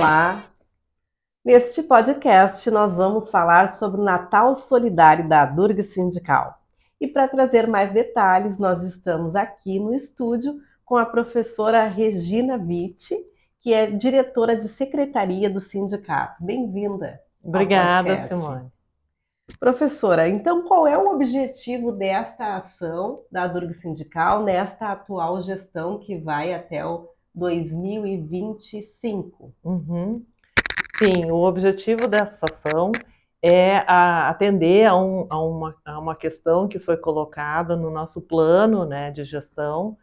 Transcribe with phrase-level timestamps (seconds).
[0.00, 0.46] Olá!
[1.44, 6.58] Neste podcast, nós vamos falar sobre o Natal Solidário da Durga Sindical.
[6.98, 10.54] E para trazer mais detalhes, nós estamos aqui no estúdio
[10.86, 13.14] com a professora Regina Vitti,
[13.60, 16.42] que é diretora de secretaria do sindicato.
[16.42, 17.20] Bem-vinda.
[17.44, 18.72] Obrigada, Simone.
[19.58, 26.16] Professora, então qual é o objetivo desta ação da Durga Sindical nesta atual gestão que
[26.16, 29.54] vai até o 2025?
[29.64, 30.24] Uhum.
[30.98, 32.92] Sim, o objetivo dessa ação
[33.42, 38.84] é atender a, um, a, uma, a, uma, questão que foi colocada no nosso plano
[38.84, 39.96] né, de gestão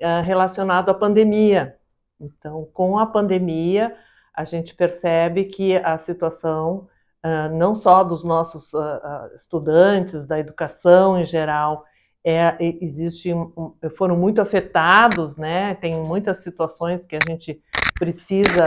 [0.00, 1.76] uh, relacionado à pandemia.
[2.20, 3.96] Então, com a pandemia,
[4.32, 6.88] a gente percebe que a situação
[7.24, 11.84] uh, não só dos nossos uh, estudantes, da educação em geral,
[12.26, 13.30] é, existe,
[13.96, 15.74] foram muito afetados, né?
[15.76, 17.60] Tem muitas situações que a gente
[17.94, 18.66] precisa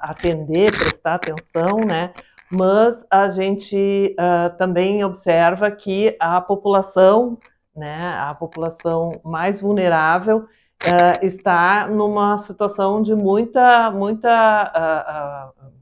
[0.00, 2.12] atender, prestar atenção, né?
[2.48, 4.14] Mas a gente
[4.56, 7.36] também observa que a população,
[7.74, 8.14] né?
[8.16, 10.46] A população mais vulnerável
[10.84, 15.72] uh, está numa situação de muita, muita uh, uh,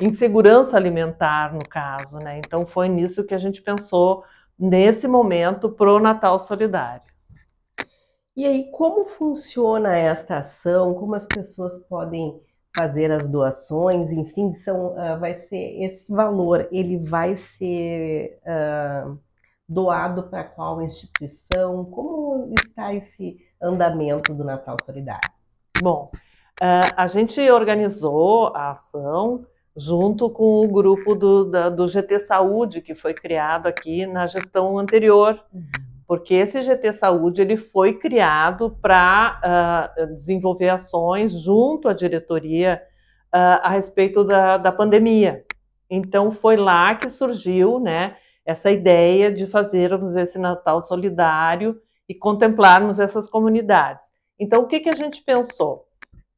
[0.00, 2.38] insegurança alimentar, no caso, né?
[2.38, 4.24] Então foi nisso que a gente pensou
[4.58, 7.02] nesse momento pro Natal Solidário.
[8.36, 10.94] E aí, como funciona esta ação?
[10.94, 12.40] Como as pessoas podem
[12.76, 14.10] fazer as doações?
[14.10, 19.16] Enfim, são, uh, vai ser esse valor, ele vai ser uh,
[19.68, 21.84] doado para qual instituição?
[21.84, 25.30] Como está esse andamento do Natal Solidário?
[25.80, 26.10] Bom,
[26.60, 32.80] uh, a gente organizou a ação junto com o grupo do, da, do GT Saúde,
[32.80, 35.64] que foi criado aqui na gestão anterior, uhum.
[36.06, 42.80] porque esse GT Saúde ele foi criado para uh, desenvolver ações junto à diretoria
[43.34, 45.44] uh, a respeito da, da pandemia.
[45.90, 53.00] Então foi lá que surgiu, né, essa ideia de fazermos esse Natal solidário e contemplarmos
[53.00, 54.06] essas comunidades.
[54.38, 55.86] Então, o que, que a gente pensou?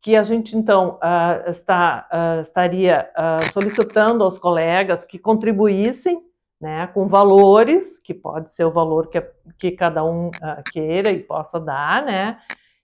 [0.07, 6.23] Que a gente, então, uh, está, uh, estaria uh, solicitando aos colegas que contribuíssem
[6.61, 9.21] né, com valores, que pode ser o valor que,
[9.59, 10.31] que cada um
[10.71, 12.39] queira e possa dar, né?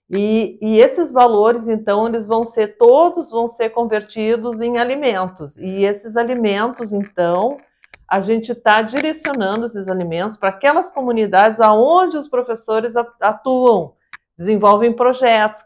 [0.09, 5.55] E, e, esses valores, então, eles vão ser, todos vão ser convertidos em alimentos.
[5.57, 7.55] E esses alimentos, então,
[8.05, 13.93] a gente está direcionando esses alimentos para aquelas comunidades aonde os professores atuam,
[14.43, 15.63] desenvolvem projetos,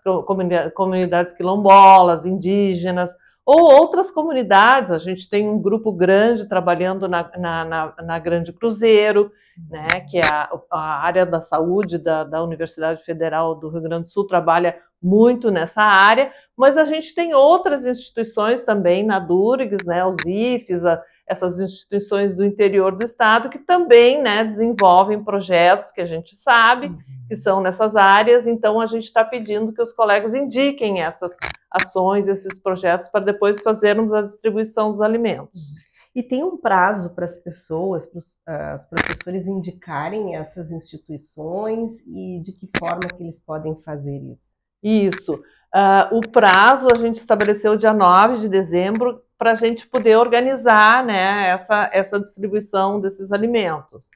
[0.76, 3.12] comunidades quilombolas, indígenas,
[3.44, 4.92] ou outras comunidades.
[4.92, 9.32] A gente tem um grupo grande trabalhando na, na, na, na Grande Cruzeiro,
[9.70, 14.04] né, que é a, a área da saúde da, da, Universidade Federal do Rio Grande
[14.04, 19.86] do Sul trabalha muito nessa área, mas a gente tem outras instituições também na Durgs,
[19.86, 25.92] né, os IFES, a, essas instituições do interior do estado que também né, desenvolvem projetos
[25.92, 26.90] que a gente sabe
[27.28, 27.42] que uhum.
[27.42, 31.36] são nessas áreas, então a gente está pedindo que os colegas indiquem essas
[31.70, 35.60] ações, esses projetos, para depois fazermos a distribuição dos alimentos.
[36.16, 42.42] E tem um prazo para as pessoas, para os uh, professores indicarem essas instituições e
[42.44, 44.58] de que forma que eles podem fazer isso?
[44.82, 45.34] Isso.
[45.36, 51.06] Uh, o prazo a gente estabeleceu dia 9 de dezembro, para a gente poder organizar
[51.06, 54.10] né, essa, essa distribuição desses alimentos.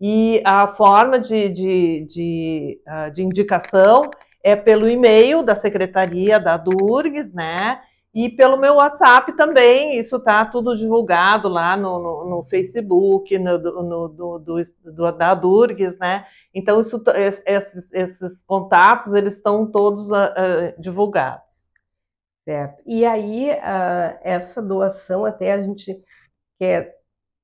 [0.00, 4.10] E a forma de, de, de, uh, de indicação
[4.42, 7.80] é pelo e-mail da secretaria da Durgs, né?
[8.14, 13.58] E pelo meu WhatsApp também, isso está tudo divulgado lá no, no, no Facebook, no,
[13.58, 16.24] no, do, do, da Durgs, né?
[16.54, 17.02] Então, isso,
[17.44, 21.47] esses, esses contatos, eles estão todos uh, divulgados.
[22.48, 22.82] Certo.
[22.86, 26.02] E aí, uh, essa doação até a gente
[26.58, 26.96] quer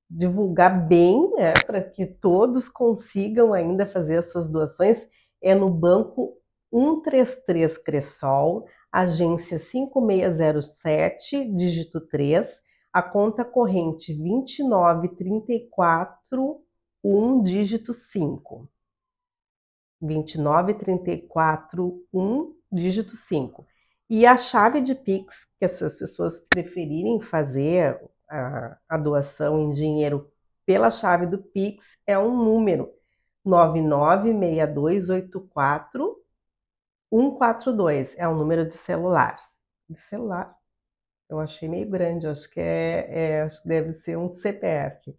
[0.09, 4.97] divulgar bem, né, para que todos consigam ainda fazer as suas doações,
[5.43, 6.39] é no Banco
[6.73, 12.51] 133 Cressol, agência 5607, dígito 3,
[12.91, 16.63] a conta corrente 2934,
[17.05, 18.71] 1, dígito 5.
[20.01, 23.67] 2934, 1, dígito 5.
[24.09, 30.31] E a chave de Pix, que essas pessoas preferirem fazer a, a doação em dinheiro
[30.67, 32.93] pela chave do Pix, é um número
[33.45, 36.23] 996284
[37.11, 38.15] 142.
[38.17, 39.39] É um número de celular.
[39.89, 40.55] De celular.
[41.29, 45.17] Eu achei meio grande, acho que é, é acho que deve ser um CPF.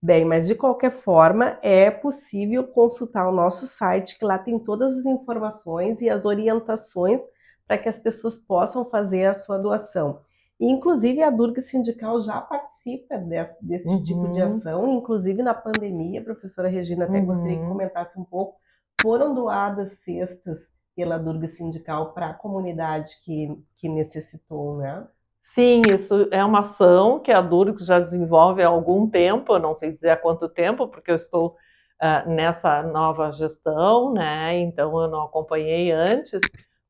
[0.00, 4.96] Bem, mas de qualquer forma, é possível consultar o nosso site, que lá tem todas
[4.98, 7.20] as informações e as orientações
[7.68, 10.22] para que as pessoas possam fazer a sua doação.
[10.58, 14.02] E, inclusive, a Durga Sindical já participa desse, desse uhum.
[14.02, 17.26] tipo de ação, inclusive na pandemia, a professora Regina até uhum.
[17.26, 18.56] gostaria que comentasse um pouco,
[19.00, 20.58] foram doadas cestas
[20.96, 25.06] pela Durga Sindical para a comunidade que, que necessitou, né?
[25.40, 29.74] Sim, isso é uma ação que a Durgs já desenvolve há algum tempo, eu não
[29.74, 31.56] sei dizer há quanto tempo, porque eu estou
[32.02, 34.58] uh, nessa nova gestão, né?
[34.58, 36.40] Então eu não acompanhei antes,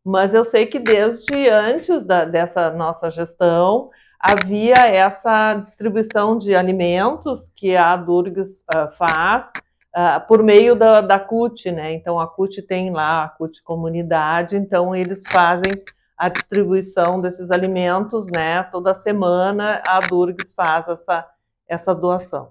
[0.08, 7.50] mas eu sei que desde antes da, dessa nossa gestão havia essa distribuição de alimentos
[7.54, 9.52] que a Durgs uh, faz
[9.94, 11.92] uh, por meio da, da CUT, né?
[11.92, 15.74] Então a CUT tem lá a CUT Comunidade, então eles fazem
[16.16, 18.62] a distribuição desses alimentos, né?
[18.62, 21.28] Toda semana a Durgs faz essa,
[21.68, 22.48] essa doação.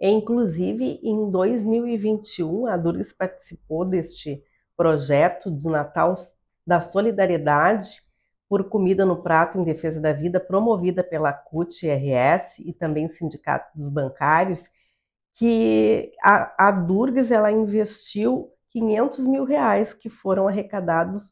[0.00, 4.42] Inclusive, em 2021, a Durgs participou deste
[4.76, 6.16] projeto do Natal
[6.70, 8.00] da Solidariedade
[8.48, 13.88] por Comida no Prato em Defesa da Vida, promovida pela CUT-RS e também Sindicato dos
[13.88, 14.62] Bancários,
[15.34, 21.24] que a, a Durgs ela investiu 500 mil reais que foram arrecadados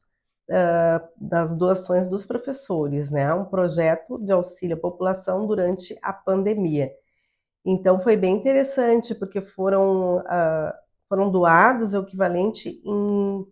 [0.51, 3.33] uh, das doações dos professores, né?
[3.33, 6.91] Um projeto de auxílio à população durante a pandemia.
[7.65, 10.73] Então foi bem interessante, porque foram, uh,
[11.09, 13.47] foram doados o equivalente em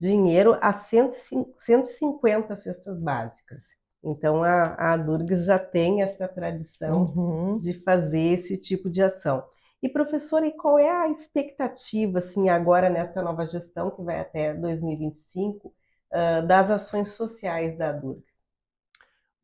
[0.00, 3.62] dinheiro a 150 cestas básicas.
[4.02, 7.58] Então a, a Durgas já tem essa tradição uhum.
[7.58, 9.44] de fazer esse tipo de ação.
[9.82, 14.54] E professora, e qual é a expectativa, assim, agora nessa nova gestão que vai até
[14.54, 18.36] 2025, uh, das ações sociais da Durgas?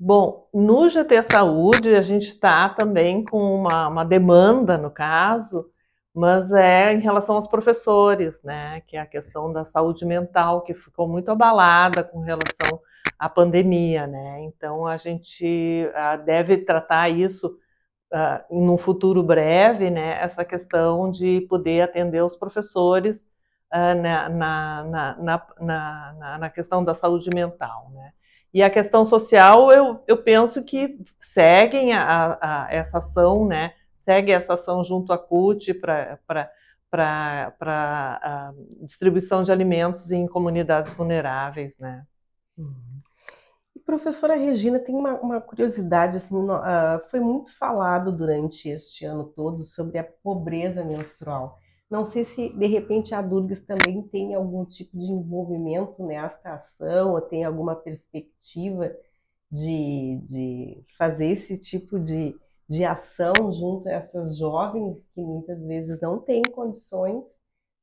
[0.05, 5.71] Bom, no GT Saúde a gente está também com uma, uma, demanda, no caso,
[6.15, 8.81] mas é em relação aos professores, né?
[8.87, 12.81] Que é a questão da saúde mental, que ficou muito abalada com relação
[13.19, 14.43] à pandemia, né?
[14.43, 17.59] Então a gente uh, deve tratar isso
[18.13, 20.19] uh, em um futuro breve, né?
[20.23, 23.27] Essa questão de poder atender os professores
[23.73, 25.17] uh, na, na,
[25.59, 28.13] na, na, questão da saúde mental, né?
[28.55, 33.73] E a questão social, eu, eu penso que seguem a, a, essa ação, né?
[34.05, 36.51] Segue essa ação junto à CUT para
[38.81, 42.05] distribuição de alimentos em comunidades vulneráveis, né?
[42.59, 43.01] Uhum.
[43.85, 49.25] Professora Regina, tem uma, uma curiosidade, assim, no, uh, foi muito falado durante este ano
[49.25, 51.59] todo sobre a pobreza menstrual.
[51.91, 57.13] Não sei se, de repente, a Durgas também tem algum tipo de envolvimento nesta ação,
[57.13, 58.91] ou tem alguma perspectiva
[59.51, 62.35] de, de fazer esse tipo de,
[62.69, 67.25] de ação junto a essas jovens que muitas vezes não têm condições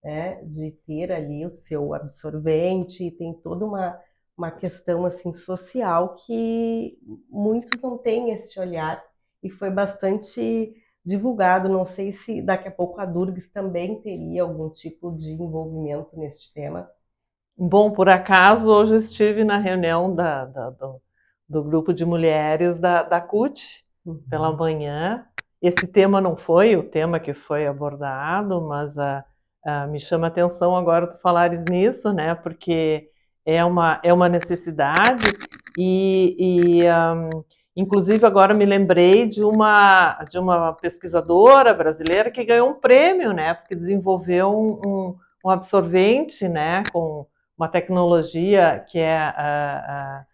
[0.04, 4.00] né, de ter ali o seu absorvente, tem toda uma,
[4.38, 6.98] uma questão assim social que
[7.30, 9.04] muitos não têm esse olhar
[9.44, 10.74] e foi bastante
[11.06, 11.70] divulgado.
[11.70, 16.54] Não sei se daqui a pouco a Durgs também teria algum tipo de envolvimento nesse
[16.54, 16.90] tema.
[17.58, 21.02] Bom, por acaso, hoje eu estive na reunião da, da, do,
[21.48, 23.86] do, grupo de mulheres da, da CUT.
[24.30, 25.26] Pela manhã.
[25.62, 29.26] Esse tema não foi o tema que foi abordado, mas a,
[29.66, 32.36] a, me chama a atenção agora tu falares nisso, né?
[32.36, 33.10] Porque
[33.46, 35.26] é uma, é uma necessidade
[35.78, 37.44] e, e um,
[37.80, 43.54] Inclusive, agora me lembrei de uma, de uma pesquisadora brasileira que ganhou um prêmio, né?
[43.54, 46.84] Porque desenvolveu um, um, um absorvente, né?
[46.92, 47.26] Com
[47.58, 50.26] uma tecnologia que é uh, uh,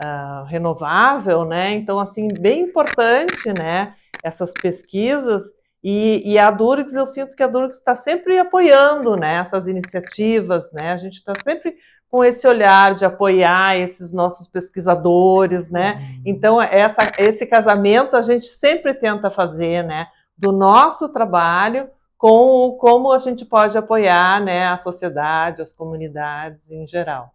[0.00, 1.72] uh, renovável, né?
[1.72, 3.94] Então, assim, bem importante, né?
[4.22, 5.42] Essas pesquisas.
[5.82, 9.34] E, e a Durgs, eu sinto que a Durgs está sempre apoiando, né?
[9.34, 10.92] Essas iniciativas, né?
[10.92, 11.76] A gente está sempre
[12.10, 15.94] com esse olhar de apoiar esses nossos pesquisadores, né?
[15.94, 16.22] Uhum.
[16.24, 20.06] Então, essa, esse casamento a gente sempre tenta fazer, né?
[20.38, 26.86] Do nosso trabalho com como a gente pode apoiar né, a sociedade, as comunidades em
[26.86, 27.34] geral.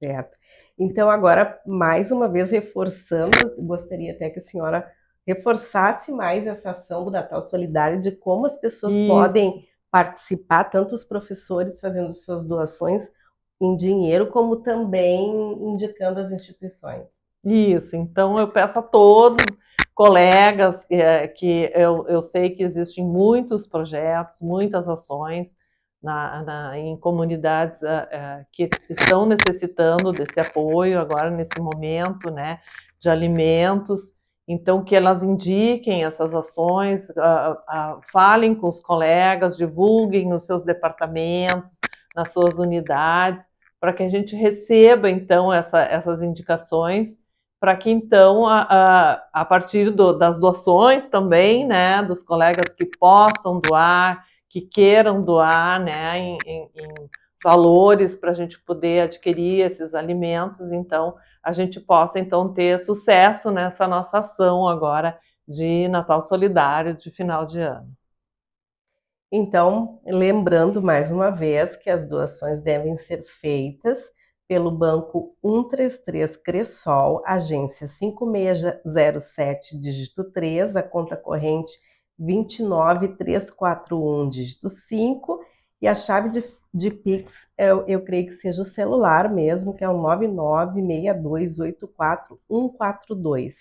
[0.00, 0.36] Certo.
[0.78, 4.90] Então, agora, mais uma vez, reforçando, gostaria até que a senhora
[5.26, 9.08] reforçasse mais essa ação do Natal Solidário, de como as pessoas Isso.
[9.08, 13.10] podem participar, tanto os professores fazendo suas doações,
[13.60, 15.30] em dinheiro, como também
[15.70, 17.06] indicando as instituições.
[17.42, 19.44] Isso, então eu peço a todos
[19.94, 25.56] colegas é, que eu, eu sei que existem muitos projetos, muitas ações
[26.06, 32.60] na, na, em comunidades uh, uh, que estão necessitando desse apoio agora nesse momento, né,
[33.00, 34.14] de alimentos.
[34.46, 41.76] Então que elas indiquem essas ações, uh, falem com os colegas, divulguem nos seus departamentos,
[42.14, 43.44] nas suas unidades,
[43.80, 47.18] para que a gente receba então essa, essas indicações
[47.58, 52.84] para que então, a, a, a partir do, das doações também, né, dos colegas que
[52.84, 57.10] possam doar, que queiram doar, né, em, em, em
[57.42, 63.50] valores para a gente poder adquirir esses alimentos, então a gente possa então ter sucesso
[63.50, 67.96] nessa nossa ação agora de Natal Solidário de final de ano.
[69.30, 73.98] Então, lembrando mais uma vez que as doações devem ser feitas
[74.48, 81.72] pelo Banco 133 Cressol, agência 5607, dígito 3, a conta corrente
[82.18, 85.40] 29341, dígito 5,
[85.80, 89.84] e a chave de, de Pix, eu, eu creio que seja o celular mesmo, que
[89.84, 89.96] é o
[92.48, 93.54] 996284142.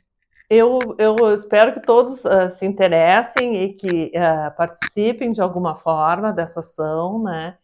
[0.49, 6.31] Eu, eu espero que todos uh, se interessem e que uh, participem de alguma forma
[6.31, 7.57] dessa ação, né?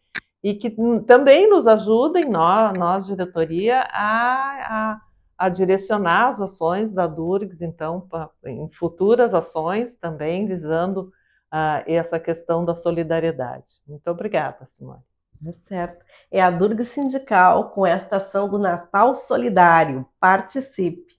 [0.43, 0.69] E que
[1.07, 5.01] também nos ajudem, nós, nós diretoria, a, a,
[5.45, 11.11] a, direcionar as ações da Durgs, então, pra, em futuras ações também, visando
[11.53, 13.81] uh, essa questão da solidariedade.
[13.87, 15.03] Muito obrigada, Simone.
[15.45, 16.05] É certo.
[16.31, 20.07] É a Durgs Sindical com esta ação do Natal Solidário.
[20.19, 21.13] Participe!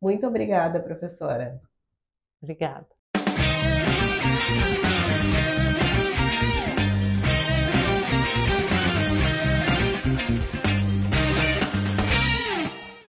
[0.00, 1.60] Muito obrigada, professora.
[2.42, 2.99] Obrigada.